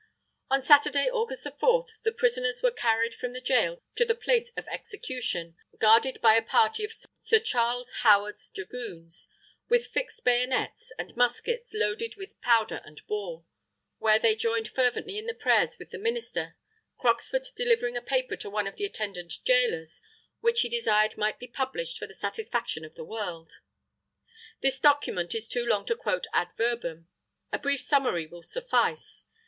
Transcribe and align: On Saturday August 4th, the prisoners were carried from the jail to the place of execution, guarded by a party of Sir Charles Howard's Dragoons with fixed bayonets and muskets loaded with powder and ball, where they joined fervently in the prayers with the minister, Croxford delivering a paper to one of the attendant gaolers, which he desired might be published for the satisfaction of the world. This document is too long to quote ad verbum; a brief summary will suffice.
On 0.49 0.63
Saturday 0.63 1.07
August 1.11 1.43
4th, 1.45 2.01
the 2.01 2.11
prisoners 2.11 2.63
were 2.63 2.71
carried 2.71 3.13
from 3.13 3.33
the 3.33 3.39
jail 3.39 3.83
to 3.93 4.03
the 4.03 4.15
place 4.15 4.51
of 4.57 4.67
execution, 4.67 5.55
guarded 5.77 6.19
by 6.21 6.33
a 6.33 6.41
party 6.41 6.83
of 6.83 6.91
Sir 7.21 7.37
Charles 7.37 7.91
Howard's 8.01 8.49
Dragoons 8.49 9.27
with 9.69 9.85
fixed 9.85 10.25
bayonets 10.25 10.91
and 10.97 11.15
muskets 11.15 11.75
loaded 11.75 12.15
with 12.15 12.41
powder 12.41 12.81
and 12.83 13.05
ball, 13.05 13.45
where 13.99 14.17
they 14.17 14.35
joined 14.35 14.69
fervently 14.69 15.19
in 15.19 15.27
the 15.27 15.35
prayers 15.35 15.75
with 15.77 15.91
the 15.91 15.99
minister, 15.99 16.55
Croxford 16.99 17.45
delivering 17.55 17.95
a 17.95 18.01
paper 18.01 18.35
to 18.37 18.49
one 18.49 18.65
of 18.65 18.77
the 18.77 18.85
attendant 18.85 19.31
gaolers, 19.45 20.01
which 20.39 20.61
he 20.61 20.67
desired 20.69 21.15
might 21.15 21.37
be 21.37 21.45
published 21.47 21.99
for 21.99 22.07
the 22.07 22.15
satisfaction 22.15 22.83
of 22.83 22.95
the 22.95 23.05
world. 23.05 23.51
This 24.61 24.79
document 24.79 25.35
is 25.35 25.47
too 25.47 25.63
long 25.63 25.85
to 25.85 25.95
quote 25.95 26.25
ad 26.33 26.49
verbum; 26.57 27.07
a 27.51 27.59
brief 27.59 27.81
summary 27.81 28.25
will 28.25 28.41
suffice. 28.41 29.27